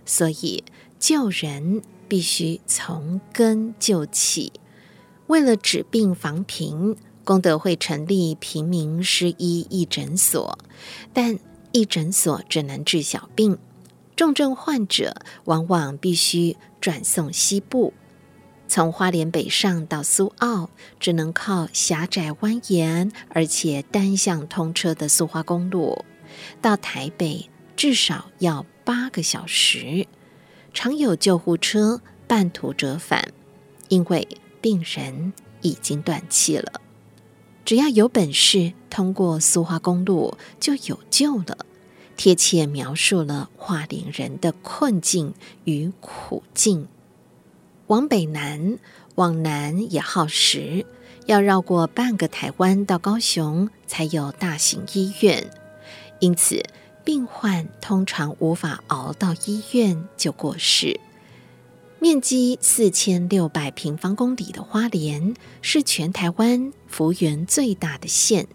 [0.04, 0.64] 所以。
[1.00, 4.52] 救人必须从根救起。
[5.28, 10.58] 为了治病防贫，功德会成立平民失医义诊所，
[11.14, 11.38] 但
[11.72, 13.56] 义诊所只能治小病，
[14.20, 17.94] 重症患者往往必须转送西部。
[18.68, 26.04] 从花莲北上到苏澳，只能靠狭窄蜿蜒而且单向通车的苏花公路；
[26.60, 30.06] 到台北至少要八个小时。
[30.74, 33.32] 常有救护车半途折返，
[33.88, 34.28] 因为
[34.60, 36.82] 病人已经断气了。
[37.64, 41.64] 只要有本事通过苏花公路，就有救了。
[42.20, 45.32] 贴切描述了花莲人的困境
[45.64, 46.86] 与苦境。
[47.86, 48.78] 往北南，
[49.14, 50.84] 往南也耗时，
[51.24, 55.50] 要绕过半个台湾到高雄才有大型医院，
[56.18, 56.62] 因此，
[57.04, 61.00] 病患通常无法熬到医院就过世。
[62.00, 68.46] 面积四千六百平方公里的花莲是全台湾幅员最大的县，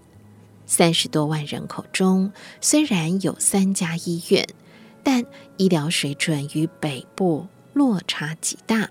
[0.65, 4.47] 三十多万人口中，虽然有三家医院，
[5.03, 5.25] 但
[5.57, 8.89] 医疗水准与北部落差极大。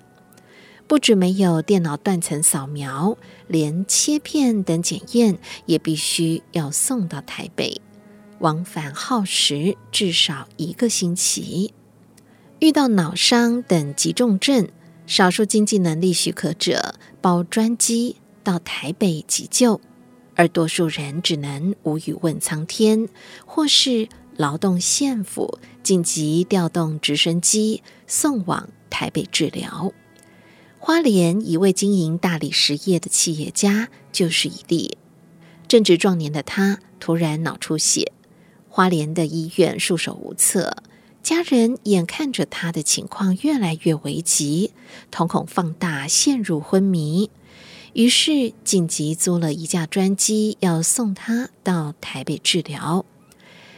[0.87, 3.17] 不止没有电脑断层扫描，
[3.49, 7.81] 连切片等检验也必须要送到台北。
[8.41, 11.73] 往返耗时至少一个星期，
[12.59, 14.69] 遇到脑伤等急重症，
[15.07, 19.81] 少数经济能力许可者包专机到台北急救，
[20.35, 23.09] 而多数人只能无语问苍天，
[23.47, 29.93] 或是劳动县府紧急调动直升机送往台北治疗。
[30.79, 34.99] 花莲一位经营大理石业的企业家就是一例。
[35.67, 38.13] 正值壮年的他突然脑出血，
[38.69, 40.77] 花莲的医院束手无策，
[41.23, 44.73] 家人眼看着他的情况越来越危急，
[45.11, 47.31] 瞳孔放大，陷入昏迷，
[47.95, 53.05] 于是紧急租了一架专机要送他到台北治疗。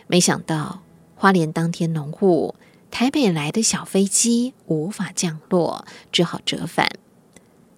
[0.09, 0.83] 没想到
[1.15, 2.55] 花莲当天浓雾。
[2.89, 6.89] 台北来的小飞机无法降落，只好折返。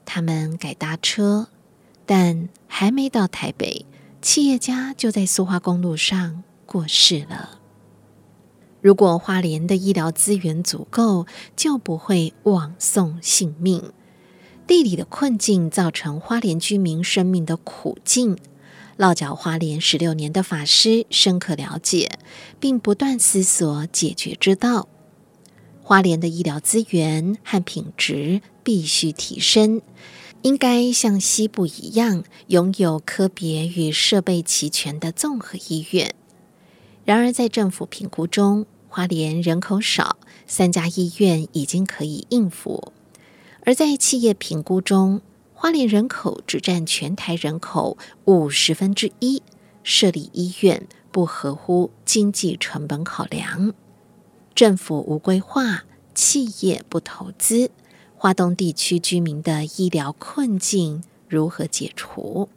[0.04, 1.48] 他们改搭车，
[2.06, 3.84] 但还没到台北，
[4.22, 7.58] 企业家就在苏花公路上过世了。
[8.80, 11.26] 如果花莲的医疗资源足够，
[11.56, 13.90] 就不会枉送性命。
[14.68, 18.36] 地理的困境造成花莲居民生命的苦境。
[18.98, 22.18] 落脚花莲十六年的法师深刻了解，
[22.60, 24.86] 并不断思索解决之道。
[25.82, 29.80] 花莲的医疗资源和品质必须提升，
[30.42, 36.14] 应该像西部一样，拥有科别与设备齐全的综合医院。
[37.06, 42.92] 然而，在政府评估中，花莲人口少，三家医院已经可以应付；
[43.68, 45.20] 而在企业评估中，
[45.52, 49.42] 花莲人口只占全台人口五十分之一，
[49.82, 53.74] 设立医院不合乎经济成本考量。
[54.54, 57.70] 政府无规划，企业不投资，
[58.16, 62.48] 华东地区居民的医疗困境如何解除？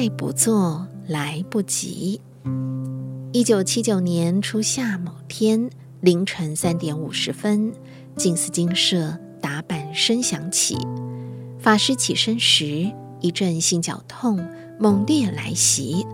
[0.00, 2.22] 再不做来不及。
[3.32, 5.68] 一九七九年初夏某天
[6.00, 7.74] 凌晨三点五十分，
[8.16, 10.78] 静思精舍打板声响起。
[11.58, 12.90] 法师起身时，
[13.20, 14.42] 一阵心绞痛
[14.78, 16.06] 猛烈来袭，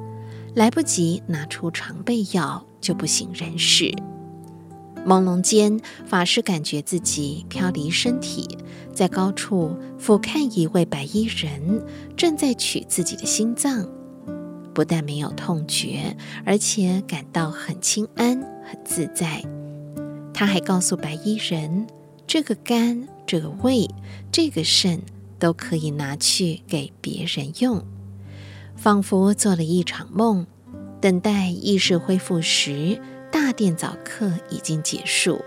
[0.57, 3.95] 来不及拿出常备药，就不省人事。
[5.07, 8.59] 朦胧间，法师感觉自己飘离身体，
[8.97, 11.85] 在高处俯瞰一位白衣人
[12.17, 13.87] 正在取自己的心脏，
[14.73, 19.45] 不但没有痛觉，而且感到很轻安、很自在。
[20.33, 21.87] 他还告诉白衣人
[22.27, 23.87] ：“这个肝、这个胃、
[24.33, 25.01] 这个肾。”
[25.39, 27.85] 都可以拿去给别人用，
[28.75, 30.47] 仿佛做了一场梦。
[30.99, 32.99] 等待意识恢复时，
[33.31, 35.45] 大殿早课已经结束。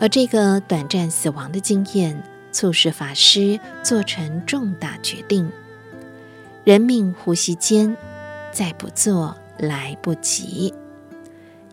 [0.00, 2.22] 而这个短暂死亡的经验，
[2.52, 5.50] 促使法师做成重大决定：
[6.64, 7.96] 人命呼吸间，
[8.52, 10.74] 再不做来不及。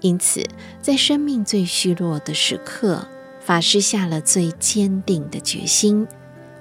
[0.01, 0.45] 因此，
[0.81, 3.07] 在生命最虚弱的时刻，
[3.39, 6.07] 法师下了最坚定的决心。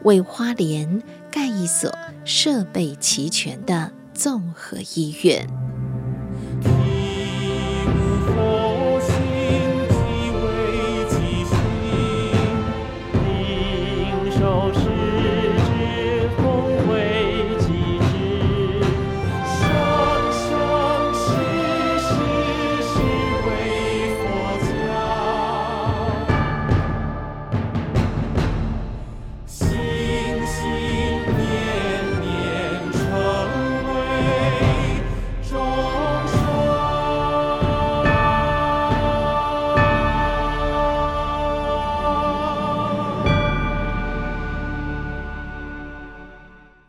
[0.03, 1.03] 为花莲
[1.33, 1.93] 盖一所
[2.25, 5.49] 设备齐全的综合医院。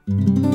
[0.08, 0.47] 东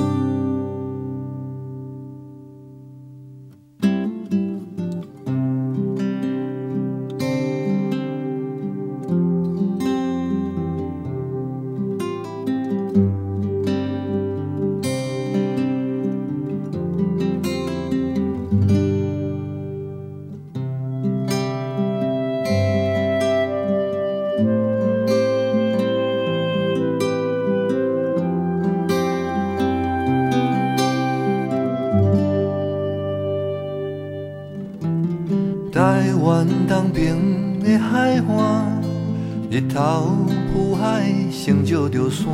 [39.72, 40.16] 头
[40.52, 42.26] 浮海，成就着山。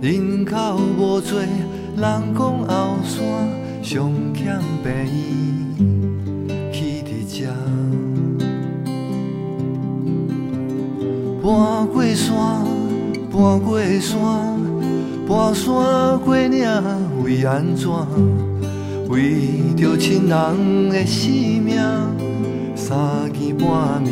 [0.00, 1.54] 人口无多，人
[1.96, 3.20] 讲后山
[3.82, 5.76] 上欠便宜
[6.72, 7.08] 起伫
[7.40, 7.52] 遮。
[11.42, 12.64] 搬过山，
[13.30, 14.18] 搬过山，
[15.28, 16.66] 跋山过岭，
[17.22, 17.90] 为安怎？
[19.10, 21.76] 为着亲人的性命。
[22.74, 22.96] 三
[23.30, 24.08] 更半暝，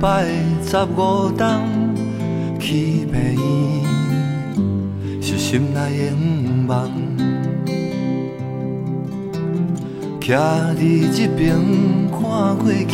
[0.00, 0.24] 摆
[0.64, 1.44] 十五冬，
[2.60, 3.42] 去病院
[5.20, 6.14] 是心内的愿
[6.68, 6.88] 望。
[10.20, 10.36] 徛
[10.76, 10.80] 伫
[11.12, 11.56] 这边
[12.12, 12.20] 看
[12.56, 12.92] 过去，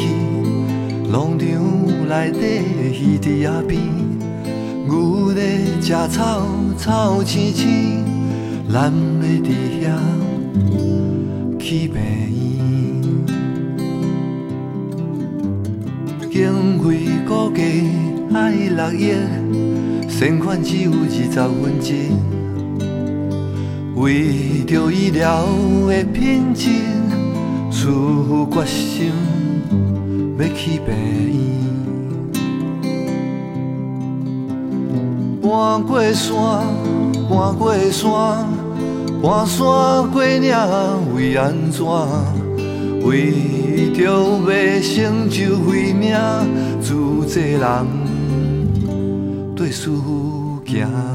[1.10, 1.46] 农场
[2.08, 2.40] 内底
[2.90, 3.78] 鱼伫野边，
[4.88, 5.40] 牛在
[5.82, 6.46] 食草，
[6.78, 8.02] 草青青，
[8.72, 8.90] 咱
[9.20, 9.50] 要伫
[9.82, 9.84] 遐
[11.58, 12.43] 去病院。
[16.34, 17.62] 经费估计
[18.34, 19.14] 爱六亿，
[20.08, 21.94] 善款只有二十分之，
[23.94, 25.46] 为着医疗
[25.86, 26.70] 的品质。
[27.70, 27.86] 此
[28.50, 29.12] 决心
[30.36, 30.92] 要去病
[35.40, 36.34] 院，搬过山，
[37.30, 38.44] 搬过山，
[39.22, 39.62] 搬山
[40.10, 40.52] 过岭，
[41.14, 42.43] 为安怎？
[43.04, 46.16] 为着要成就慧命，
[46.80, 46.94] 自
[47.26, 47.86] 济人
[49.54, 51.13] 对师父行。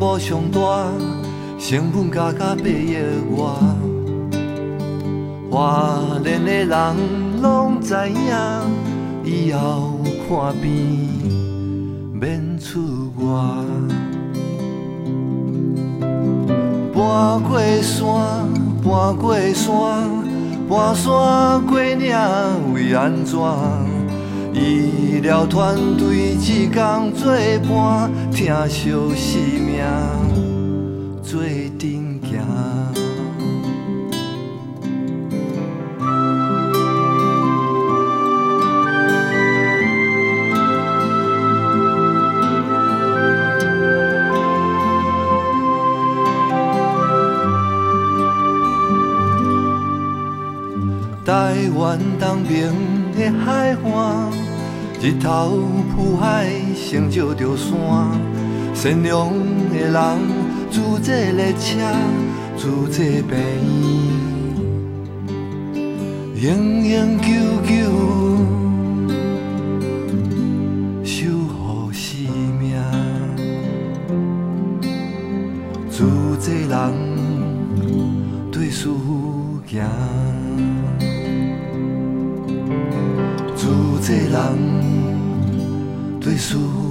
[0.00, 0.58] 东部上大，
[1.58, 2.96] 成本加到八亿
[3.36, 3.44] 外。
[5.50, 6.96] 华联的人
[7.42, 8.34] 拢知影，
[9.22, 13.28] 以后看病免出外。
[16.94, 18.48] 搬过山，
[18.82, 19.70] 搬过山，
[20.66, 22.16] 搬山过岭，
[22.72, 23.38] 为安怎？
[24.52, 27.32] 医疗团队志工作
[27.68, 29.84] 伴，疼惜生命
[31.22, 31.42] 做
[31.78, 32.40] 阵行。
[51.22, 52.72] 台湾东边
[53.20, 54.32] 的海岸。
[55.02, 55.60] 日头
[55.94, 57.70] 浮海，成就着山。
[58.74, 59.28] 善良
[59.70, 60.00] 的人，
[60.70, 61.76] 自这列车，
[62.56, 63.36] 自这病
[66.34, 67.28] 院，永永久
[67.68, 67.70] 久
[71.04, 71.14] 守
[71.46, 72.08] 护生
[72.58, 72.72] 命。
[75.90, 76.06] 自
[76.40, 76.80] 这人
[78.50, 78.88] 对事
[79.66, 79.84] 行，
[84.10, 84.34] 济人
[86.20, 86.89] 对事。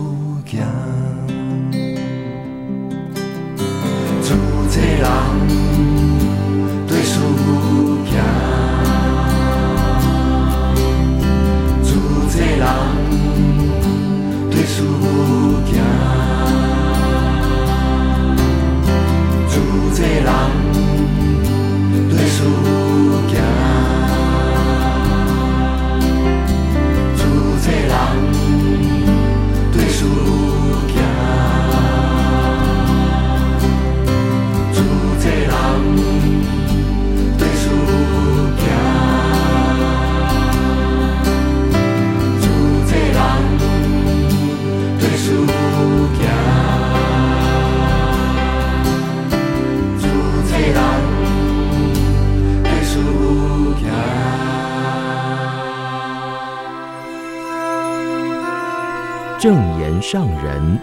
[60.12, 60.80] 上人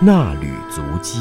[0.00, 1.20] 那履足迹。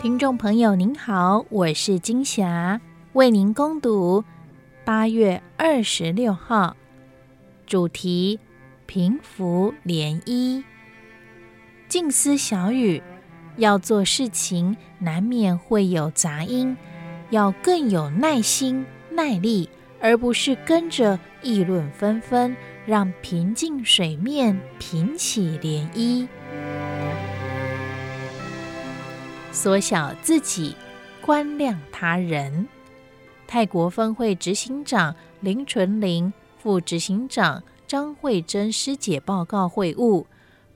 [0.00, 2.80] 听众朋友您好，我是金霞，
[3.12, 4.24] 为您恭读
[4.84, 6.76] 八月二十六号
[7.64, 8.40] 主题：
[8.86, 10.64] 平伏涟漪。
[11.86, 13.00] 静思小语，
[13.56, 16.76] 要做事情，难免会有杂音。
[17.32, 19.66] 要更有耐心、耐力，
[19.98, 22.54] 而不是跟着议论纷纷，
[22.84, 26.28] 让平静水面平起涟漪。
[29.50, 30.76] 缩小自己，
[31.22, 32.68] 观量他人。
[33.46, 40.26] 泰国分会执行长林纯玲、副执行长张慧珍师姐报告会务，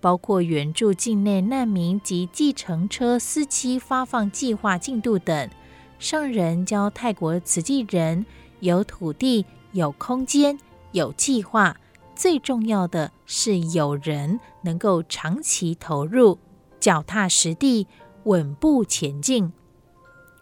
[0.00, 5.50] 包括援助境内难民及计程车司机发放计划进度等。
[5.98, 8.24] 上人教泰国慈济人
[8.60, 10.58] 有土地、有空间、
[10.92, 11.76] 有计划，
[12.14, 16.38] 最重要的是有人能够长期投入，
[16.78, 17.86] 脚踏实地，
[18.24, 19.52] 稳步前进。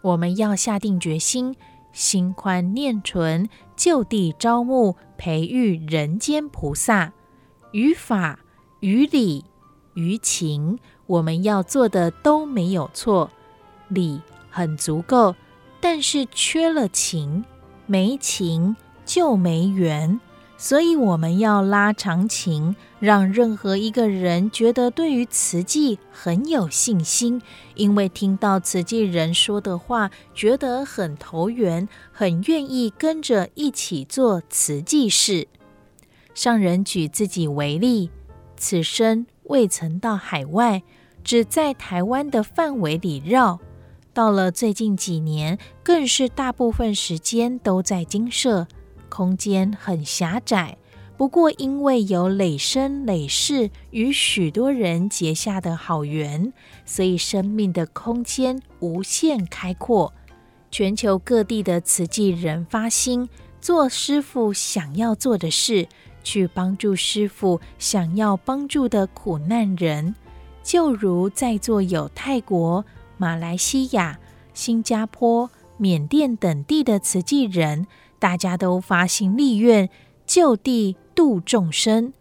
[0.02, 1.55] 我们要下定决心。
[1.92, 7.12] 心宽念纯，就地招募、培育人间菩萨，
[7.70, 8.40] 于法、
[8.80, 9.44] 于理、
[9.94, 13.30] 于情，我们要做的都没有错，
[13.86, 15.36] 理很足够，
[15.85, 17.45] 但是缺了情，
[17.85, 18.74] 没情
[19.05, 20.18] 就没缘。
[20.57, 27.43] 所以我们要拉长情，让任何一个人觉得对于慈济很有信心，
[27.74, 35.47] 因为听到慈济人说的话，觉得很投缘，很愿意跟着一起做慈济事。
[36.32, 38.09] 上人举自己为例，
[38.57, 40.82] 此生未曾到海外，
[41.22, 43.61] 只在台湾的范围里绕。
[44.15, 48.67] 到了最近几年，更是大部分时间都在精舍。
[49.09, 50.77] 空间很狭窄，
[51.17, 56.53] 不过因为有累生累世与许多人结下的好缘，
[56.87, 60.12] 所以生命的空间无限开阔。
[60.71, 63.29] 全球各地的慈济人发心
[63.61, 65.87] 做师父想要做的事，
[66.23, 70.15] 去帮助师父想要帮助的苦难人。
[70.65, 72.85] 就如在座有泰国、
[73.17, 74.19] 马来西亚、
[74.53, 77.87] 新加坡、缅甸等地的慈济人。
[78.19, 79.91] 大家都发心立愿，
[80.25, 82.15] 就地度众生。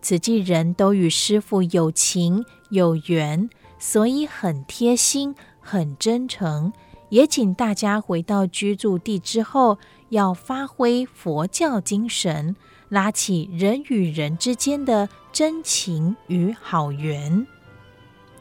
[0.00, 6.72] 慈济人都与师父有情有缘，所以很贴心、很真诚。
[7.08, 9.78] 也请大家回到居住地之后，
[10.10, 12.54] 要发挥佛教精神，
[12.88, 17.44] 拉起人与人之间的真情与好缘。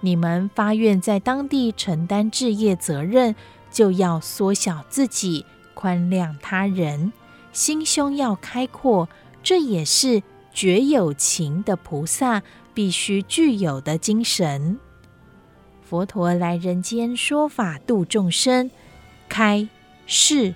[0.02, 3.36] 你们发愿在当地承担置业责任，
[3.72, 5.46] 就要缩小自己。
[5.74, 7.14] 宽谅他人，
[7.52, 9.08] 心胸要开阔，
[9.44, 12.42] 这也是觉有情的菩萨
[12.74, 14.80] 必须具有的精神。
[15.84, 18.72] 佛陀来人间说法度众生，
[19.30, 19.70] 开
[20.08, 20.56] 示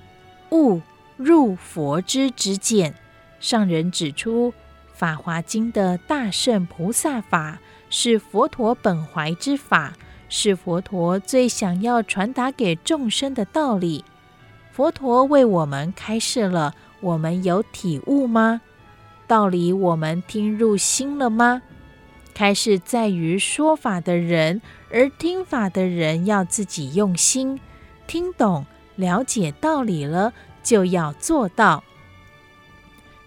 [0.49, 0.81] 悟
[1.17, 2.95] 入佛之之见。
[3.39, 4.51] 上人指出，
[4.91, 7.59] 《法华经》的大圣菩萨法
[7.91, 9.93] 是佛陀本怀之法，
[10.29, 14.05] 是佛陀最想要传达给众生的道理。
[14.71, 18.61] 佛陀为我们开示了，我们有体悟吗？
[19.27, 21.61] 道理我们听入心了吗？
[22.33, 27.59] 开示在于说法的人，而听法的人要自己用心
[28.07, 28.65] 听懂、
[28.95, 30.31] 了解道理了，
[30.63, 31.83] 就要做到。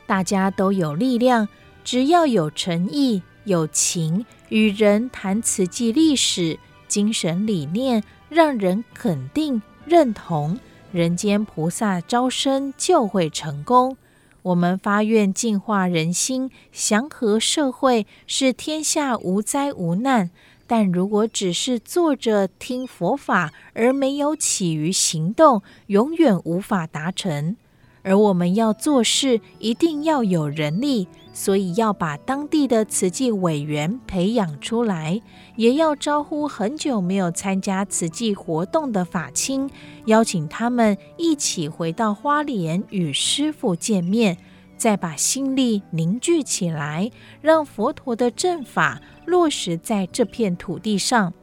[0.07, 1.49] 大家都有力量，
[1.85, 10.59] 只要有诚意、有情，与人谈慈济历史、精神理念，让人肯定、认同。
[10.93, 13.97] 人间菩萨招生就会成功。
[14.43, 20.31] 我们发愿净化人心、祥和社会，使天下无灾无难。
[20.67, 27.57] 但如果只是坐着听佛法，而没有起于行动，永远无法达成。
[28.05, 31.09] 而我们要做事，一定要有人力。
[31.37, 35.21] 所以要把当地的慈济委员培养出来，
[35.57, 39.69] 也要招呼很久没有参加慈济活动的法亲，
[40.05, 44.39] 邀请他们一起回到花莲与师父见面，
[44.77, 51.35] 再把心力凝聚起来，让佛陀的正法落实在这片土地上。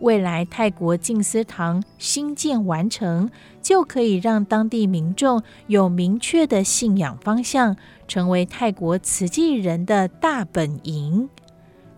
[0.00, 3.30] 未来泰国静思堂新建完成，
[3.62, 7.76] 就可以让当地民众有明确的信仰方向。
[8.08, 11.28] 成为泰国慈济人的大本营。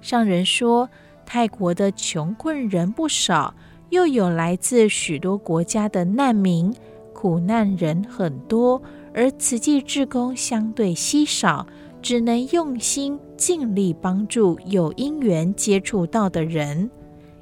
[0.00, 0.88] 上人说，
[1.26, 3.54] 泰国的穷困人不少，
[3.90, 6.74] 又有来自许多国家的难民，
[7.12, 8.80] 苦难人很多，
[9.12, 11.66] 而慈济志工相对稀少，
[12.00, 16.90] 只能用心尽力帮助有因缘接触到的人。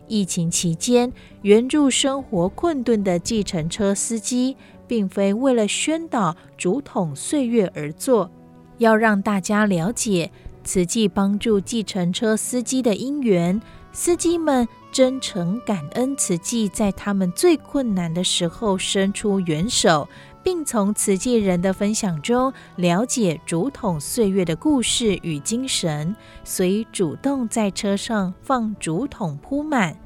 [0.09, 8.31] 疫情期间，援助生活困顿的计程车司机，并非为了宣导竹筒岁月而做。
[8.79, 10.31] 要让大家了解
[10.63, 13.61] 慈济帮助计程车司机的因缘，
[13.93, 20.07] 司机们真诚感恩慈济在他们最困难的时候伸出援手，
[20.47, 29.99] 并从慈济人的分享中了解竹筒岁月的故事与精神，所以主动在车上放竹筒铺满，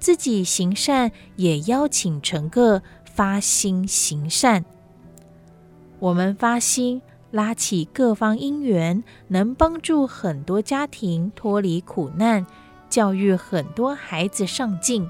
[0.00, 4.64] 自己行善，也邀请乘客发心行善。
[6.00, 12.44] 我们发心拉起各方因缘，能帮助很多家庭脱离苦难，
[12.90, 15.08] 教育很多孩子上进。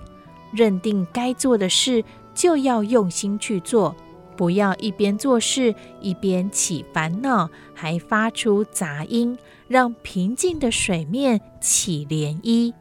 [0.52, 2.04] 认定该做的事，
[2.34, 3.96] 就要用心去做，
[4.36, 9.36] 不要一边做事一边起烦恼，还发出杂音，
[9.68, 12.72] 让平静的水面起涟漪。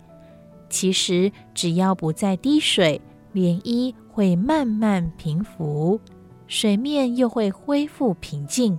[0.70, 3.00] 其实，只要不再滴水，
[3.34, 6.00] 涟漪会慢慢平浮。
[6.48, 8.78] 水面又会恢复平静，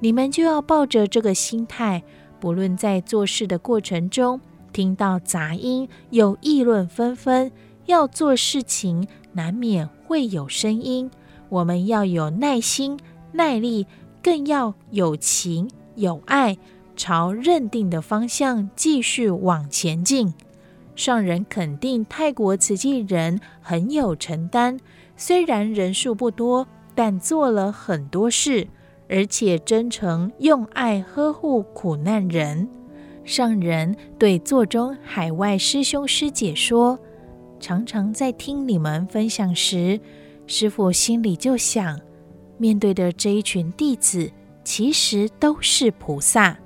[0.00, 2.02] 你们就要抱着这个心态，
[2.38, 4.40] 不论在做事的过程中
[4.72, 7.50] 听到杂音，有议论纷纷，
[7.86, 11.10] 要做事情难免会有声音，
[11.50, 12.98] 我们要有耐心、
[13.32, 13.86] 耐力，
[14.22, 16.56] 更要有情有爱，
[16.96, 20.32] 朝认定的方向继续往前进。
[20.96, 24.78] 上人肯定泰国慈济人很有承担，
[25.16, 26.66] 虽然人数不多。
[26.92, 28.66] 但做了很多事，
[29.08, 32.68] 而且真诚用爱呵护苦难人。
[33.24, 36.98] 上人对座中海外师兄师姐说
[37.58, 39.98] ：“常常在听你们分享时，
[40.50, 41.96] 师傅心里就想，
[42.58, 44.28] 面对的这一群弟子，
[44.64, 46.58] 其实都是菩萨。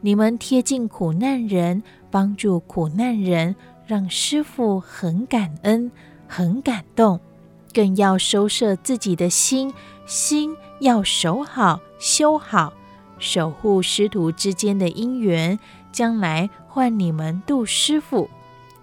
[0.00, 5.92] 你们贴近苦难人，帮助苦难人，让师傅很感恩，
[6.26, 7.20] 很感动。”
[7.74, 9.70] 更要收摄自己的心，
[10.06, 12.72] 心要守好、修好，
[13.18, 15.58] 守护师徒之间的因缘，
[15.92, 18.30] 将来换你们度师傅。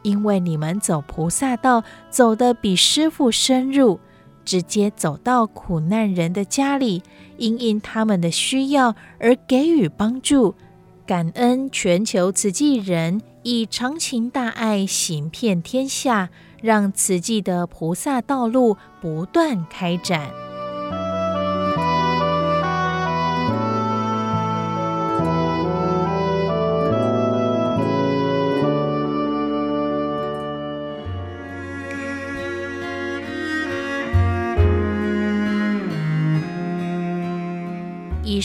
[0.03, 3.99] 因为你们走菩萨道，走得比师傅深入，
[4.43, 7.03] 直接走到苦难人的家里，
[7.37, 10.55] 因应他们的需要而给予帮助，
[11.05, 16.29] 感恩全球慈济人以长情大爱行遍天下。
[16.63, 20.42] 让慈济的菩萨道路不断开展。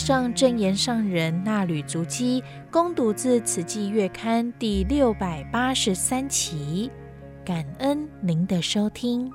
[0.08, 6.90] 上正言上人那履足迹，恭读自《此季月刊》第六百八十三期。
[7.44, 9.30] 感恩您的收听。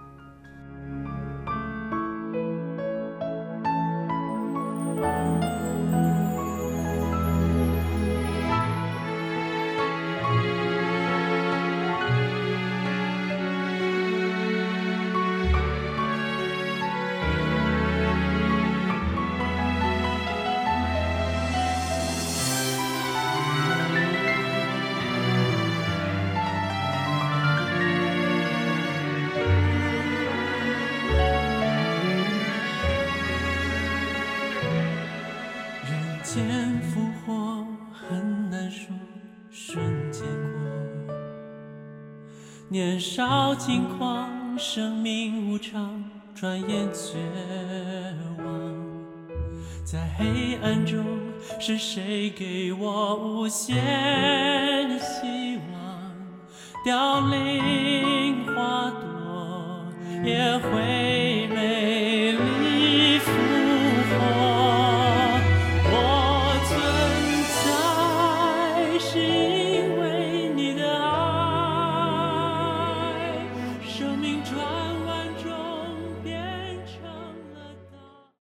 [43.66, 46.04] 轻狂，生命无常，
[46.36, 47.14] 转眼绝
[48.38, 48.46] 望。
[49.86, 51.02] 在黑暗中，
[51.62, 53.80] 是谁给我无限
[55.00, 56.12] 希望？
[56.84, 59.86] 凋零花朵
[60.26, 62.13] 也会美